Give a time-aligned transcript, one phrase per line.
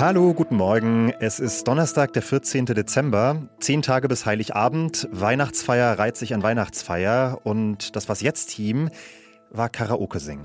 [0.00, 1.12] Hallo, guten Morgen.
[1.18, 2.66] Es ist Donnerstag, der 14.
[2.66, 3.42] Dezember.
[3.58, 5.08] Zehn Tage bis Heiligabend.
[5.10, 7.40] Weihnachtsfeier reiht sich an Weihnachtsfeier.
[7.42, 8.90] Und das Was jetzt Team
[9.50, 10.44] war Karaoke singen.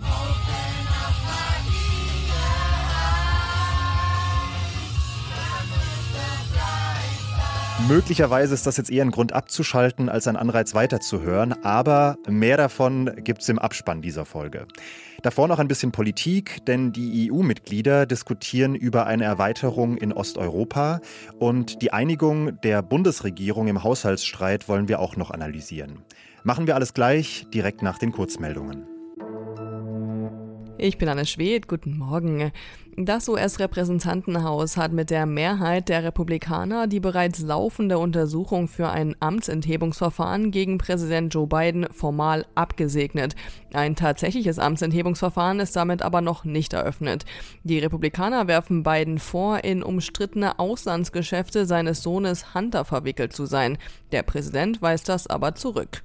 [7.88, 13.12] Möglicherweise ist das jetzt eher ein Grund abzuschalten, als ein Anreiz weiterzuhören, aber mehr davon
[13.24, 14.68] gibt es im Abspann dieser Folge.
[15.22, 21.02] Davor noch ein bisschen Politik, denn die EU-Mitglieder diskutieren über eine Erweiterung in Osteuropa
[21.40, 26.04] und die Einigung der Bundesregierung im Haushaltsstreit wollen wir auch noch analysieren.
[26.44, 28.93] Machen wir alles gleich, direkt nach den Kurzmeldungen.
[30.80, 32.52] Ich bin Anne Schwedt, guten Morgen.
[32.98, 40.50] Das US-Repräsentantenhaus hat mit der Mehrheit der Republikaner die bereits laufende Untersuchung für ein Amtsenthebungsverfahren
[40.50, 43.36] gegen Präsident Joe Biden formal abgesegnet.
[43.72, 47.26] Ein tatsächliches Amtsenthebungsverfahren ist damit aber noch nicht eröffnet.
[47.64, 53.78] Die Republikaner werfen Biden vor, in umstrittene Auslandsgeschäfte seines Sohnes Hunter verwickelt zu sein.
[54.12, 56.02] Der Präsident weist das aber zurück.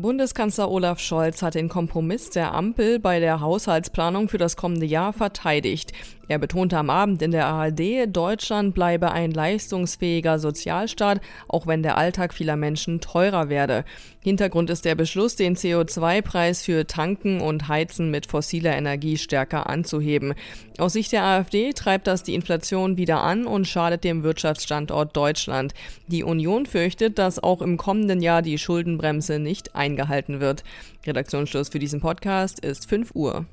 [0.00, 5.12] Bundeskanzler Olaf Scholz hat den Kompromiss der Ampel bei der Haushaltsplanung für das kommende Jahr
[5.12, 5.92] verteidigt.
[6.28, 11.96] Er betonte am Abend in der ARD, Deutschland bleibe ein leistungsfähiger Sozialstaat, auch wenn der
[11.96, 13.84] Alltag vieler Menschen teurer werde.
[14.22, 20.34] Hintergrund ist der Beschluss, den CO2-Preis für Tanken und Heizen mit fossiler Energie stärker anzuheben.
[20.76, 25.72] Aus Sicht der AfD treibt das die Inflation wieder an und schadet dem Wirtschaftsstandort Deutschland.
[26.08, 30.62] Die Union fürchtet, dass auch im kommenden Jahr die Schuldenbremse nicht eingehalten wird.
[31.06, 33.46] Redaktionsschluss für diesen Podcast ist 5 Uhr.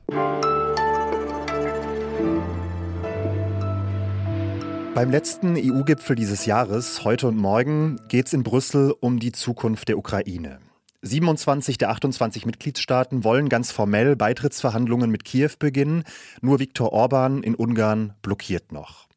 [4.95, 9.89] Beim letzten EU-Gipfel dieses Jahres, heute und morgen, geht es in Brüssel um die Zukunft
[9.89, 10.59] der Ukraine.
[11.05, 16.03] 27 der 28 Mitgliedstaaten wollen ganz formell Beitrittsverhandlungen mit Kiew beginnen.
[16.41, 19.07] Nur Viktor Orban in Ungarn blockiert noch.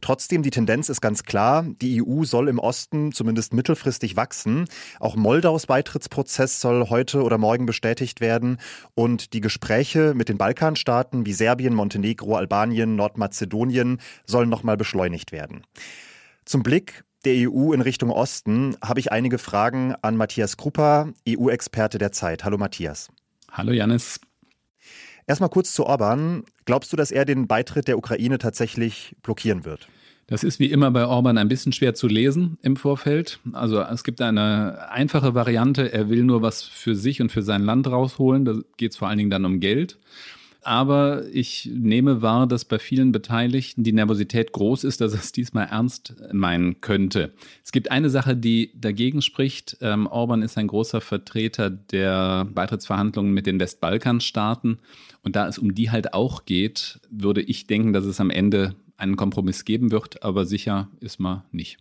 [0.00, 4.66] Trotzdem, die Tendenz ist ganz klar, die EU soll im Osten zumindest mittelfristig wachsen.
[5.00, 8.58] Auch Moldaus Beitrittsprozess soll heute oder morgen bestätigt werden.
[8.94, 15.62] Und die Gespräche mit den Balkanstaaten wie Serbien, Montenegro, Albanien, Nordmazedonien sollen nochmal beschleunigt werden.
[16.44, 21.98] Zum Blick der EU in Richtung Osten habe ich einige Fragen an Matthias Krupper, EU-Experte
[21.98, 22.44] der Zeit.
[22.44, 23.10] Hallo Matthias.
[23.50, 24.20] Hallo Janis.
[25.26, 26.44] Erstmal kurz zu Orban.
[26.64, 29.88] Glaubst du, dass er den Beitritt der Ukraine tatsächlich blockieren wird?
[30.26, 33.40] Das ist wie immer bei Orban ein bisschen schwer zu lesen im Vorfeld.
[33.52, 37.62] Also es gibt eine einfache Variante, er will nur was für sich und für sein
[37.62, 38.44] Land rausholen.
[38.44, 39.98] Da geht es vor allen Dingen dann um Geld.
[40.64, 45.66] Aber ich nehme wahr, dass bei vielen Beteiligten die Nervosität groß ist, dass es diesmal
[45.66, 47.32] ernst meinen könnte.
[47.64, 49.76] Es gibt eine Sache, die dagegen spricht.
[49.80, 54.78] Ähm, Orban ist ein großer Vertreter der Beitrittsverhandlungen mit den Westbalkanstaaten.
[55.24, 58.76] Und da es um die halt auch geht, würde ich denken, dass es am Ende
[58.96, 61.78] einen Kompromiss geben wird, aber sicher ist man nicht.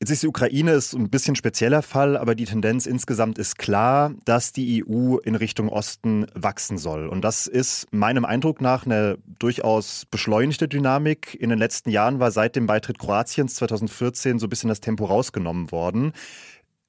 [0.00, 4.12] Jetzt ist die Ukraine ist ein bisschen spezieller Fall, aber die Tendenz insgesamt ist klar,
[4.24, 7.06] dass die EU in Richtung Osten wachsen soll.
[7.06, 11.34] Und das ist meinem Eindruck nach eine durchaus beschleunigte Dynamik.
[11.40, 15.04] In den letzten Jahren war seit dem Beitritt Kroatiens 2014 so ein bisschen das Tempo
[15.04, 16.12] rausgenommen worden.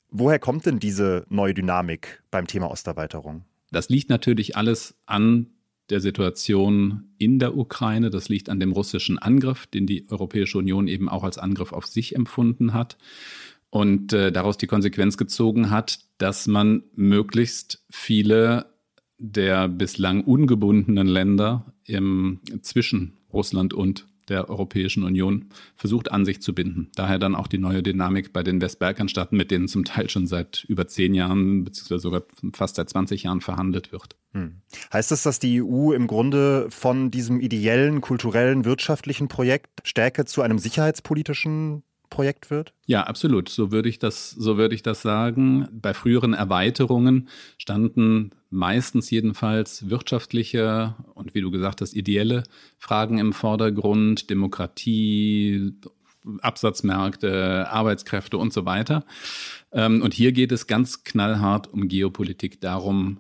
[0.10, 3.44] Woher kommt denn diese neue Dynamik beim Thema Osterweiterung?
[3.72, 5.55] Das liegt natürlich alles an
[5.90, 8.10] der Situation in der Ukraine.
[8.10, 11.86] Das liegt an dem russischen Angriff, den die Europäische Union eben auch als Angriff auf
[11.86, 12.98] sich empfunden hat
[13.70, 18.68] und äh, daraus die Konsequenz gezogen hat, dass man möglichst viele
[19.18, 26.54] der bislang ungebundenen Länder im, zwischen Russland und der Europäischen Union versucht an sich zu
[26.54, 26.90] binden.
[26.96, 30.66] Daher dann auch die neue Dynamik bei den Westbalkanstaaten, mit denen zum Teil schon seit
[30.68, 34.16] über zehn Jahren, beziehungsweise sogar fast seit 20 Jahren verhandelt wird.
[34.34, 34.62] Hm.
[34.92, 40.42] Heißt das, dass die EU im Grunde von diesem ideellen, kulturellen, wirtschaftlichen Projekt stärker zu
[40.42, 41.84] einem sicherheitspolitischen
[42.16, 42.74] Projekt wird?
[42.86, 43.50] Ja, absolut.
[43.50, 45.68] So würde ich das, so würde ich das sagen.
[45.72, 47.28] Bei früheren Erweiterungen
[47.58, 52.44] standen meistens jedenfalls wirtschaftliche und wie du gesagt hast, ideelle
[52.78, 55.74] Fragen im Vordergrund, Demokratie,
[56.40, 59.06] Absatzmärkte, Arbeitskräfte und so weiter.
[59.72, 63.20] Ähm, und hier geht es ganz knallhart um Geopolitik, darum,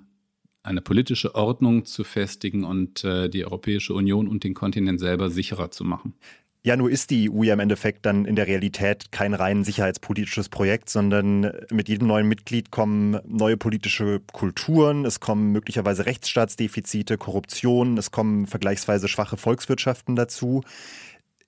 [0.63, 5.69] eine politische Ordnung zu festigen und äh, die Europäische Union und den Kontinent selber sicherer
[5.69, 6.15] zu machen.
[6.65, 10.49] Ja, nur ist die EU ja im Endeffekt dann in der Realität kein rein sicherheitspolitisches
[10.49, 17.99] Projekt, sondern mit jedem neuen Mitglied kommen neue politische Kulturen, es kommen möglicherweise Rechtsstaatsdefizite, Korruption,
[17.99, 20.63] es kommen vergleichsweise schwache Volkswirtschaften dazu.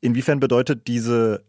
[0.02, 1.44] Inwiefern bedeutet diese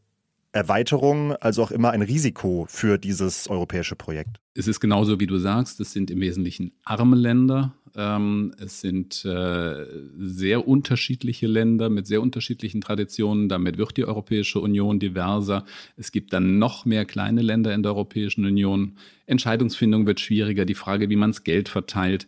[0.53, 4.41] Erweiterung also auch immer ein Risiko für dieses europäische Projekt?
[4.55, 7.75] Es ist genauso, wie du sagst, es sind im Wesentlichen arme Länder.
[7.95, 9.87] Ähm, es sind äh,
[10.19, 13.49] sehr unterschiedliche Länder mit sehr unterschiedlichen Traditionen.
[13.49, 15.65] Damit wird die Europäische Union diverser.
[15.97, 18.97] Es gibt dann noch mehr kleine Länder in der Europäischen Union.
[19.27, 20.65] Entscheidungsfindung wird schwieriger.
[20.65, 22.27] Die Frage, wie man das Geld verteilt.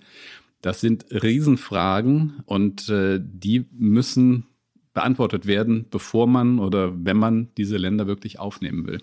[0.63, 4.47] Das sind Riesenfragen und äh, die müssen
[5.01, 8.99] beantwortet werden, bevor man oder wenn man diese Länder wirklich aufnehmen will.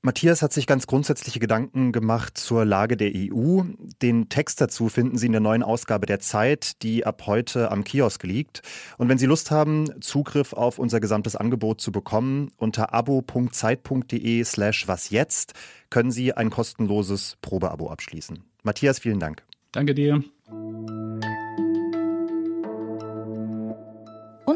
[0.00, 3.62] Matthias hat sich ganz grundsätzliche Gedanken gemacht zur Lage der EU.
[4.02, 7.84] Den Text dazu finden Sie in der neuen Ausgabe der Zeit, die ab heute am
[7.84, 8.62] Kiosk liegt.
[8.96, 14.88] Und wenn Sie Lust haben, Zugriff auf unser gesamtes Angebot zu bekommen, unter abo.zeit.de slash
[14.88, 15.54] was jetzt
[15.90, 18.44] können Sie ein kostenloses Probeabo abschließen.
[18.62, 19.44] Matthias, vielen Dank.
[19.72, 20.22] Danke dir.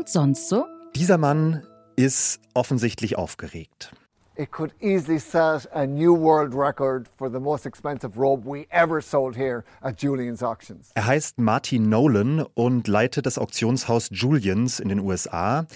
[0.02, 0.66] Und sonst so?
[0.96, 1.62] Dieser Mann
[1.94, 3.93] ist offensichtlich aufgeregt.
[4.34, 9.00] It could easily set a new world record for the most expensive robe we ever
[9.00, 10.90] sold here at Julian's Auctions.
[10.94, 15.66] Er heißt Martin Nolan und leitet das Auktionshaus Julians in den USA.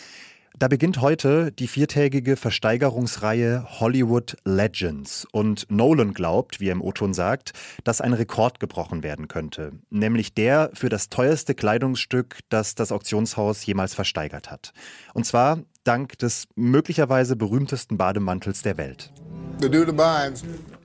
[0.59, 5.27] Da beginnt heute die viertägige Versteigerungsreihe Hollywood Legends.
[5.31, 7.53] Und Nolan glaubt, wie er im O-Ton sagt,
[7.85, 9.73] dass ein Rekord gebrochen werden könnte.
[9.91, 14.73] Nämlich der für das teuerste Kleidungsstück, das das Auktionshaus jemals versteigert hat.
[15.13, 19.13] Und zwar dank des möglicherweise berühmtesten Bademantels der Welt.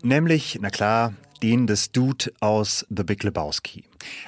[0.04, 3.84] Nämlich, na klar, den des Dude aus The Big Lebowski.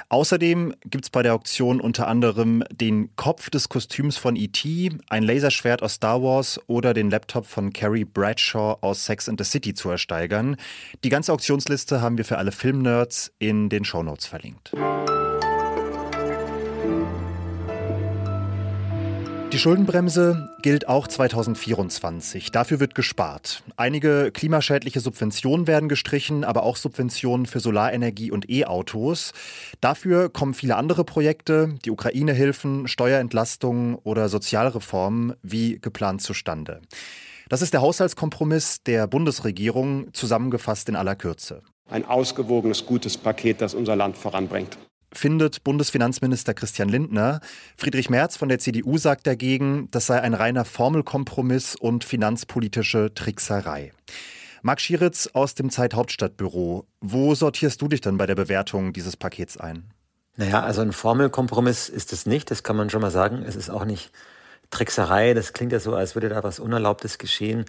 [0.10, 5.24] Außerdem gibt es bei der Auktion unter anderem den Kopf des Kostüms von E.T., ein
[5.24, 9.74] Laserschwert aus Star Wars oder den Laptop von Carrie Bradshaw aus Sex and the City
[9.74, 10.57] zu ersteigern.
[11.04, 14.74] Die ganze Auktionsliste haben wir für alle Filmnerds in den Shownotes verlinkt.
[19.54, 22.52] Die Schuldenbremse gilt auch 2024.
[22.52, 23.62] Dafür wird gespart.
[23.78, 29.32] Einige klimaschädliche Subventionen werden gestrichen, aber auch Subventionen für Solarenergie und E-Autos.
[29.80, 36.82] Dafür kommen viele andere Projekte, die Ukraine-Hilfen, Steuerentlastungen oder Sozialreformen wie geplant zustande.
[37.48, 41.62] Das ist der Haushaltskompromiss der Bundesregierung, zusammengefasst in aller Kürze.
[41.92, 44.80] Ein ausgewogenes, gutes Paket, das unser Land voranbringt
[45.13, 47.39] findet Bundesfinanzminister Christian Lindner.
[47.77, 53.92] Friedrich Merz von der CDU sagt dagegen, das sei ein reiner Formelkompromiss und finanzpolitische Trickserei.
[54.62, 56.88] Marc Schieritz aus dem Zeithauptstadtbüro.
[57.01, 59.92] Wo sortierst du dich denn bei der Bewertung dieses Pakets ein?
[60.38, 63.44] Naja, also ein Formelkompromiss ist es nicht, das kann man schon mal sagen.
[63.45, 64.12] Es ist auch nicht
[64.71, 67.65] Trickserei, das klingt ja so, als würde da was Unerlaubtes geschehen.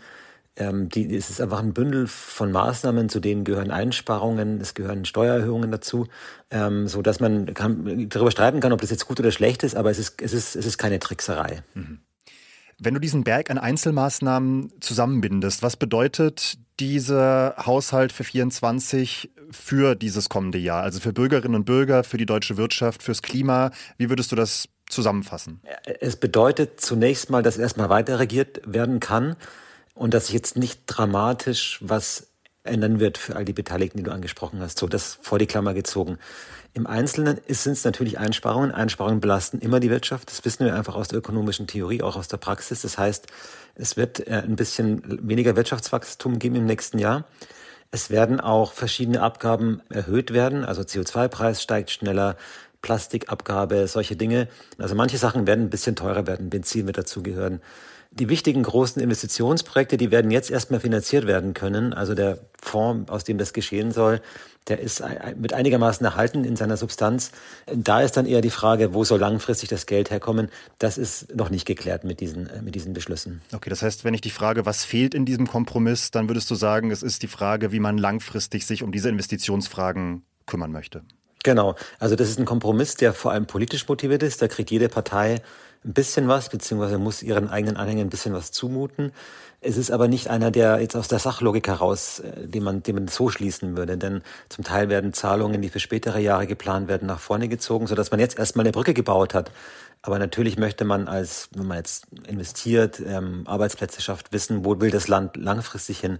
[0.57, 5.05] Ähm, die, es ist einfach ein Bündel von Maßnahmen, zu denen gehören Einsparungen, es gehören
[5.05, 6.07] Steuererhöhungen dazu,
[6.51, 9.75] ähm, so dass man kann, darüber streiten kann, ob das jetzt gut oder schlecht ist,
[9.75, 11.63] aber es ist, es ist, es ist keine Trickserei.
[11.75, 11.99] Mhm.
[12.79, 20.29] Wenn du diesen Berg an Einzelmaßnahmen zusammenbindest, was bedeutet dieser Haushalt für 24 für dieses
[20.29, 20.83] kommende Jahr?
[20.83, 23.71] Also für Bürgerinnen und Bürger, für die deutsche Wirtschaft, fürs Klima?
[23.97, 25.61] Wie würdest du das zusammenfassen?
[26.01, 29.37] Es bedeutet zunächst mal, dass erstmal weiter regiert werden kann
[29.95, 32.29] und dass sich jetzt nicht dramatisch was
[32.65, 34.79] ändern wird für all die Beteiligten, die du angesprochen hast.
[34.79, 36.19] So, das vor die Klammer gezogen.
[36.73, 38.73] Im Einzelnen sind es natürlich Einsparungen.
[38.73, 40.31] Einsparungen belasten immer die Wirtschaft.
[40.31, 42.81] Das wissen wir einfach aus der ökonomischen Theorie, auch aus der Praxis.
[42.81, 43.27] Das heißt,
[43.77, 47.25] es wird äh, ein bisschen weniger Wirtschaftswachstum geben im nächsten Jahr.
[47.91, 50.65] Es werden auch verschiedene Abgaben erhöht werden.
[50.65, 52.37] Also CO2-Preis steigt schneller,
[52.83, 54.49] Plastikabgabe, solche Dinge.
[54.79, 56.51] Also manche Sachen werden ein bisschen teurer werden.
[56.51, 57.61] Benzin wird dazugehören.
[58.17, 61.93] Die wichtigen großen Investitionsprojekte, die werden jetzt erstmal finanziert werden können.
[61.93, 64.21] Also der Fonds, aus dem das geschehen soll,
[64.69, 65.03] der ist
[65.37, 67.33] mit einigermaßen erhalten in seiner Substanz.
[67.67, 70.49] Da ist dann eher die Frage, wo soll langfristig das Geld herkommen?
[70.79, 73.43] Das ist noch nicht geklärt mit diesen, äh, mit diesen Beschlüssen.
[73.53, 76.55] Okay, das heißt, wenn ich die Frage, was fehlt in diesem Kompromiss, dann würdest du
[76.55, 81.03] sagen, es ist die Frage, wie man langfristig sich um diese Investitionsfragen kümmern möchte.
[81.43, 81.75] Genau.
[81.99, 84.41] Also das ist ein Kompromiss, der vor allem politisch motiviert ist.
[84.41, 85.43] Da kriegt jede Partei
[85.85, 89.13] ein bisschen was, beziehungsweise muss ihren eigenen Anhängern ein bisschen was zumuten.
[89.61, 92.95] Es ist aber nicht einer, der jetzt aus der Sachlogik heraus, äh, den man, den
[92.97, 93.97] man so schließen würde.
[93.97, 98.11] Denn zum Teil werden Zahlungen, die für spätere Jahre geplant werden, nach vorne gezogen, sodass
[98.11, 99.51] man jetzt erstmal eine Brücke gebaut hat.
[100.03, 104.91] Aber natürlich möchte man als, wenn man jetzt investiert, ähm, Arbeitsplätze schafft, wissen, wo will
[104.91, 106.19] das Land langfristig hin.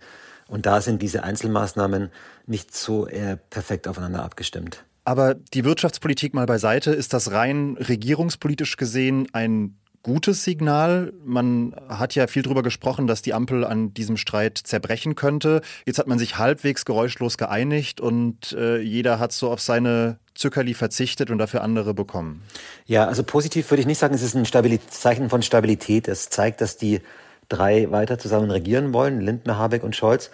[0.49, 2.11] Und da sind diese Einzelmaßnahmen
[2.47, 4.85] nicht so äh, perfekt aufeinander abgestimmt.
[5.05, 11.13] Aber die Wirtschaftspolitik mal beiseite, ist das rein regierungspolitisch gesehen ein gutes Signal.
[11.25, 15.63] Man hat ja viel darüber gesprochen, dass die Ampel an diesem Streit zerbrechen könnte.
[15.87, 20.75] Jetzt hat man sich halbwegs geräuschlos geeinigt und äh, jeder hat so auf seine Zuckerli
[20.75, 22.43] verzichtet und dafür andere bekommen.
[22.87, 26.07] Ja, also positiv würde ich nicht sagen, es ist ein Stabilit Zeichen von Stabilität.
[26.07, 27.01] Es zeigt, dass die
[27.49, 30.31] drei weiter zusammen regieren wollen, Lindner, Habeck und Scholz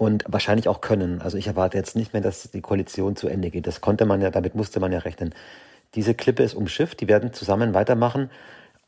[0.00, 1.20] und wahrscheinlich auch können.
[1.20, 3.66] Also ich erwarte jetzt nicht mehr, dass die Koalition zu Ende geht.
[3.66, 5.34] Das konnte man ja, damit musste man ja rechnen.
[5.94, 8.30] Diese Klippe ist umschifft, die werden zusammen weitermachen.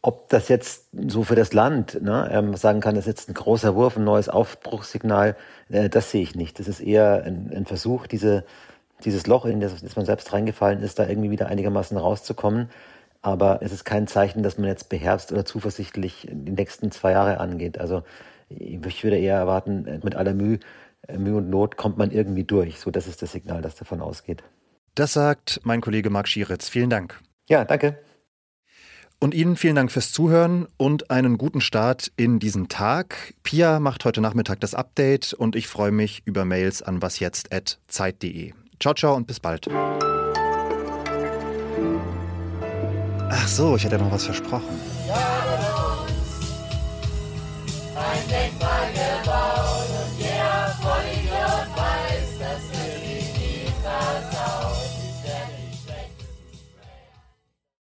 [0.00, 3.34] Ob das jetzt so für das Land ne, ähm, sagen kann, das ist jetzt ein
[3.34, 5.36] großer Wurf, ein neues Aufbruchssignal,
[5.68, 6.58] äh, das sehe ich nicht.
[6.58, 8.44] Das ist eher ein, ein Versuch, diese,
[9.04, 12.70] dieses Loch, in das, das man selbst reingefallen ist, da irgendwie wieder einigermaßen rauszukommen.
[13.20, 17.38] Aber es ist kein Zeichen, dass man jetzt beherbst oder zuversichtlich die nächsten zwei Jahre
[17.38, 17.78] angeht.
[17.78, 18.02] Also
[18.48, 20.58] ich würde eher erwarten, mit aller Mühe,
[21.16, 22.80] Mühe und Not kommt man irgendwie durch.
[22.80, 24.42] So, das ist das Signal, das davon ausgeht.
[24.94, 26.68] Das sagt mein Kollege Marc Schieritz.
[26.68, 27.20] Vielen Dank.
[27.48, 27.98] Ja, danke.
[29.18, 33.34] Und Ihnen vielen Dank fürs Zuhören und einen guten Start in diesen Tag.
[33.44, 38.52] Pia macht heute Nachmittag das Update und ich freue mich über Mails an wasjetzt.zeit.de.
[38.80, 39.68] Ciao, ciao und bis bald.
[43.30, 44.76] Ach so, ich hatte noch was versprochen.
[45.06, 45.31] Ja.